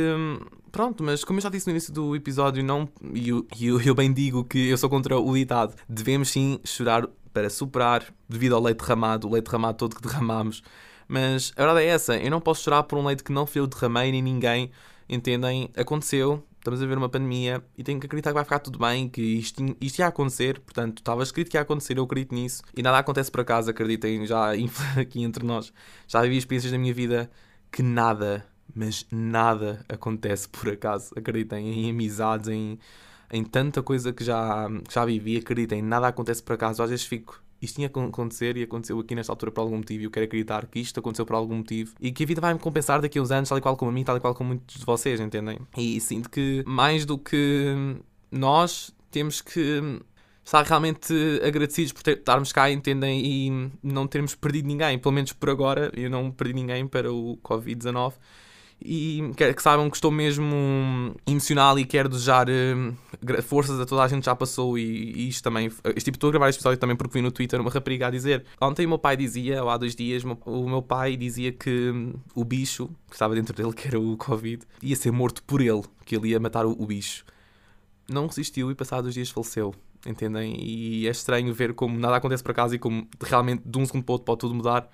pronto, 0.72 1.04
mas 1.04 1.24
como 1.24 1.40
eu 1.40 1.44
já 1.44 1.50
disse 1.50 1.68
no 1.68 1.72
início 1.72 1.94
do 1.94 2.16
episódio, 2.16 2.64
não, 2.64 2.88
e 3.14 3.30
eu, 3.30 3.46
eu, 3.60 3.82
eu 3.82 3.96
bem 3.96 4.12
digo 4.12 4.44
que 4.44 4.70
eu 4.70 4.78
sou 4.78 4.90
contra 4.90 5.18
o 5.20 5.34
ditado, 5.34 5.76
devemos 5.88 6.30
sim 6.30 6.60
chorar 6.64 7.08
para 7.34 7.50
superar 7.50 8.06
devido 8.28 8.56
ao 8.56 8.62
leite 8.62 8.80
derramado, 8.80 9.28
o 9.28 9.32
leite 9.32 9.46
derramado 9.46 9.78
todo 9.78 9.96
que 9.96 10.02
derramamos. 10.02 10.62
Mas 11.08 11.52
a 11.56 11.64
verdade 11.64 11.86
é 11.86 11.90
essa, 11.90 12.18
eu 12.18 12.30
não 12.30 12.40
posso 12.40 12.64
chorar 12.64 12.84
por 12.84 12.98
um 13.00 13.06
leite 13.06 13.24
que 13.24 13.32
não 13.32 13.46
fui 13.46 13.62
eu 13.62 13.68
derramei 13.68 14.12
nem 14.12 14.22
ninguém, 14.22 14.72
entendem? 15.08 15.70
Aconteceu, 15.76 16.44
estamos 16.60 16.82
a 16.82 16.86
ver 16.86 16.98
uma 16.98 17.10
pandemia 17.10 17.64
e 17.78 17.84
tenho 17.84 18.00
que 18.00 18.06
acreditar 18.06 18.32
que 18.32 18.36
vai 18.36 18.44
ficar 18.44 18.60
tudo 18.60 18.78
bem, 18.78 19.10
que 19.10 19.22
isto, 19.22 19.76
isto 19.82 20.00
ia 20.00 20.08
acontecer, 20.08 20.60
portanto, 20.60 21.00
estava 21.00 21.24
escrito 21.24 21.50
que 21.50 21.58
ia 21.58 21.62
acontecer, 21.62 21.98
eu 21.98 22.04
acredito 22.04 22.36
nisso. 22.36 22.62
E 22.76 22.84
nada 22.84 23.00
acontece 23.00 23.32
por 23.32 23.42
acaso, 23.42 23.70
acreditem, 23.70 24.26
já 24.26 24.52
aqui 25.00 25.24
entre 25.24 25.46
nós, 25.46 25.74
já 26.08 26.22
vivi 26.22 26.38
experiências 26.38 26.72
da 26.72 26.78
minha 26.78 26.94
vida 26.94 27.30
que 27.72 27.82
nada, 27.82 28.46
mas 28.76 29.06
nada 29.12 29.84
acontece 29.90 30.48
por 30.50 30.70
acaso, 30.70 31.12
acreditem, 31.16 31.86
em 31.86 31.90
amizades, 31.90 32.48
em, 32.50 32.78
em 33.32 33.44
tanta 33.44 33.82
coisa 33.82 34.12
que 34.12 34.24
já, 34.24 34.68
que 34.88 34.94
já 34.94 35.06
vivi, 35.06 35.38
acreditem, 35.38 35.82
nada 35.82 36.08
acontece 36.08 36.44
por 36.44 36.54
acaso, 36.54 36.84
às 36.84 36.90
vezes 36.90 37.06
fico. 37.06 37.42
Isto 37.62 37.76
tinha 37.76 37.90
que 37.90 38.00
acontecer 38.00 38.56
e 38.58 38.64
aconteceu 38.64 39.00
aqui 39.00 39.16
nesta 39.16 39.34
altura 39.34 39.52
por 39.52 39.62
algum 39.62 39.78
motivo 39.78 40.02
e 40.02 40.06
eu 40.06 40.12
quero 40.12 40.26
acreditar 40.26 40.66
que 40.68 40.80
isto 40.80 41.00
aconteceu 41.00 41.26
por 41.26 41.36
algum 41.36 41.58
motivo 41.58 41.94
e 42.00 42.12
que 42.12 42.24
a 42.24 42.26
vida 42.26 42.40
vai 42.40 42.54
me 42.54 42.60
compensar 42.60 43.02
daqui 43.02 43.20
a 43.20 43.22
uns 43.22 43.32
anos, 43.32 43.50
tal 43.50 43.58
e 43.58 43.62
qual 43.62 43.76
como 43.76 43.92
a 43.92 43.94
mim, 43.94 44.04
tal 44.04 44.18
e 44.18 44.20
qual 44.20 44.34
como 44.34 44.50
muitos 44.50 44.78
de 44.78 44.86
vocês, 44.86 45.20
entendem? 45.20 45.60
E 45.78 46.00
sinto 46.00 46.30
que 46.30 46.64
mais 46.66 47.06
do 47.06 47.18
que 47.18 47.98
nós 48.32 48.94
temos 49.12 49.42
que 49.42 50.00
estar 50.44 50.64
realmente 50.64 51.14
agradecidos 51.46 51.92
por 51.94 52.08
estarmos 52.10 52.52
cá, 52.52 52.72
entendem? 52.72 53.26
E 53.26 53.72
não 53.84 54.08
termos 54.08 54.36
perdido 54.36 54.68
ninguém, 54.68 54.98
pelo 54.98 55.14
menos 55.14 55.34
por 55.34 55.50
agora, 55.50 55.92
eu 55.96 56.10
não 56.10 56.32
perdi 56.32 56.54
ninguém 56.54 56.88
para 56.88 57.12
o 57.12 57.38
Covid-19. 57.44 58.14
E 58.82 59.22
que 59.36 59.62
saibam 59.62 59.90
que 59.90 59.98
estou 59.98 60.10
mesmo 60.10 61.14
emocional 61.28 61.78
e 61.78 61.84
quero 61.86 62.08
desejar 62.08 62.48
gra- 63.22 63.42
forças 63.42 63.78
a 63.80 63.86
toda 63.86 64.04
a 64.04 64.08
gente 64.08 64.24
já 64.26 64.34
passou. 64.34 64.78
E, 64.78 64.82
e 64.84 65.28
isto 65.28 65.44
também, 65.44 65.68
este 65.68 66.06
tipo, 66.06 66.16
estou 66.16 66.30
a 66.30 66.32
gravar 66.32 66.50
este 66.50 66.60
episódio 66.60 66.80
também 66.80 66.96
porque 66.96 67.14
vi 67.18 67.22
no 67.22 67.30
Twitter 67.32 67.60
uma 67.60 67.70
rapariga 67.70 68.08
a 68.08 68.10
dizer. 68.10 68.46
Ontem 68.62 68.86
o 68.86 68.90
meu 68.90 68.98
pai 68.98 69.18
dizia, 69.18 69.62
ou 69.62 69.70
há 69.70 69.76
dois 69.78 69.96
dias, 69.96 70.24
o 70.24 70.68
meu- 70.68 70.82
pai 70.82 71.18
dizia 71.18 71.52
que 71.52 71.92
hum, 71.92 72.14
o 72.34 72.46
bicho 72.46 72.88
que 73.10 73.16
estava 73.16 73.36
dentro 73.36 73.54
dele, 73.54 73.74
que 73.74 73.88
era 73.88 74.00
o 74.00 74.16
Covid, 74.16 74.64
ia 74.82 74.96
ser 74.96 75.12
morto 75.12 75.44
por 75.44 75.60
ele, 75.60 75.84
que 76.06 76.16
ele 76.16 76.30
ia 76.30 76.40
matar 76.40 76.66
o, 76.66 76.72
o 76.72 76.86
bicho. 76.86 77.26
Não 78.10 78.28
resistiu 78.28 78.72
e 78.72 78.76
passados 78.76 79.04
dois 79.04 79.14
dias 79.16 79.30
faleceu. 79.30 79.76
Entendem? 80.08 80.56
E 80.58 81.06
é 81.06 81.12
estranho 81.12 81.54
ver 81.54 81.74
como 81.74 82.00
nada 82.00 82.16
acontece 82.16 82.42
por 82.42 82.52
acaso 82.52 82.74
e 82.74 82.80
como 82.80 83.06
realmente 83.22 83.62
de 83.66 83.78
um 83.78 83.86
segundo 83.86 84.06
para 84.06 84.14
outro 84.14 84.26
pode 84.26 84.40
tudo 84.40 84.56
mudar. 84.56 84.90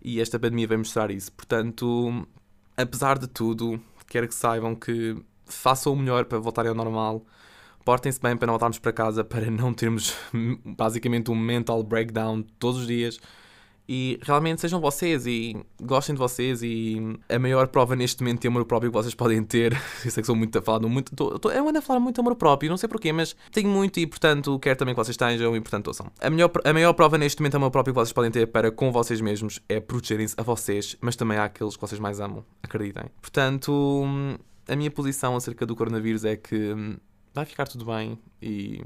E 0.00 0.20
esta 0.20 0.38
pandemia 0.38 0.68
vai 0.68 0.76
mostrar 0.76 1.10
isso. 1.10 1.32
Portanto, 1.32 2.24
apesar 2.76 3.18
de 3.18 3.26
tudo, 3.26 3.80
quero 4.06 4.28
que 4.28 4.34
saibam 4.34 4.74
que 4.74 5.16
façam 5.46 5.92
o 5.92 5.96
melhor 5.96 6.24
para 6.24 6.38
voltarem 6.38 6.70
ao 6.70 6.74
normal. 6.74 7.24
Portem-se 7.84 8.20
bem 8.20 8.36
para 8.36 8.46
não 8.46 8.54
voltarmos 8.54 8.78
para 8.78 8.92
casa, 8.92 9.22
para 9.22 9.50
não 9.50 9.74
termos 9.74 10.16
basicamente 10.64 11.30
um 11.30 11.36
mental 11.36 11.82
breakdown 11.82 12.42
todos 12.58 12.80
os 12.80 12.86
dias. 12.86 13.20
E 13.88 14.18
realmente 14.22 14.60
sejam 14.60 14.80
vocês 14.80 15.26
e 15.26 15.56
gostem 15.82 16.14
de 16.14 16.18
vocês. 16.18 16.62
E 16.62 17.18
a 17.28 17.38
maior 17.38 17.68
prova 17.68 17.94
neste 17.94 18.22
momento 18.22 18.42
de 18.42 18.48
amor 18.48 18.64
próprio 18.64 18.90
que 18.90 18.96
vocês 18.96 19.14
podem 19.14 19.42
ter. 19.42 19.72
Eu 20.04 20.10
sei 20.10 20.22
que 20.22 20.26
sou 20.26 20.36
muito 20.36 20.58
a 20.58 20.62
falar, 20.62 20.80
muito, 20.80 21.14
tô, 21.14 21.38
tô, 21.38 21.50
eu 21.50 21.68
ando 21.68 21.78
a 21.78 21.82
falar 21.82 22.00
muito 22.00 22.20
amor 22.20 22.34
próprio, 22.36 22.70
não 22.70 22.76
sei 22.76 22.88
porquê, 22.88 23.12
mas 23.12 23.34
tenho 23.50 23.68
muito 23.68 23.98
e 23.98 24.06
portanto 24.06 24.58
quero 24.58 24.76
também 24.76 24.94
que 24.94 25.00
vocês 25.02 25.16
tenham 25.16 25.56
e 25.56 25.60
portanto 25.60 25.88
ouçam. 25.88 26.10
A, 26.20 26.30
melhor, 26.30 26.50
a 26.64 26.72
maior 26.72 26.92
prova 26.92 27.16
neste 27.16 27.40
momento 27.40 27.52
de 27.52 27.56
amor 27.56 27.70
próprio 27.70 27.94
que 27.94 28.00
vocês 28.00 28.12
podem 28.12 28.30
ter 28.30 28.46
para 28.46 28.70
com 28.70 28.92
vocês 28.92 29.20
mesmos 29.20 29.60
é 29.68 29.80
protegerem-se 29.80 30.34
a 30.36 30.42
vocês, 30.42 30.96
mas 31.00 31.16
também 31.16 31.38
àqueles 31.38 31.76
que 31.76 31.80
vocês 31.80 32.00
mais 32.00 32.20
amam, 32.20 32.44
acreditem. 32.62 33.04
Portanto, 33.20 33.94
a 34.68 34.76
minha 34.76 34.90
posição 34.90 35.36
acerca 35.36 35.64
do 35.66 35.74
coronavírus 35.74 36.24
é 36.24 36.36
que 36.36 36.74
vai 37.34 37.44
ficar 37.44 37.66
tudo 37.66 37.84
bem 37.84 38.18
e 38.40 38.82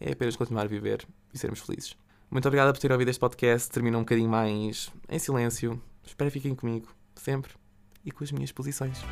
é 0.00 0.12
apenas 0.12 0.36
continuar 0.36 0.62
a 0.62 0.68
viver 0.68 1.06
e 1.32 1.38
sermos 1.38 1.60
felizes. 1.60 1.96
Muito 2.32 2.48
obrigada 2.48 2.72
por 2.72 2.80
ter 2.80 2.90
ouvido 2.90 3.10
este 3.10 3.20
podcast. 3.20 3.70
Termina 3.70 3.98
um 3.98 4.00
bocadinho 4.00 4.30
mais 4.30 4.90
em 5.06 5.18
silêncio. 5.18 5.78
Espero 6.02 6.30
que 6.30 6.38
fiquem 6.38 6.54
comigo, 6.54 6.88
sempre, 7.14 7.52
e 8.02 8.10
com 8.10 8.24
as 8.24 8.32
minhas 8.32 8.50
posições. 8.50 9.04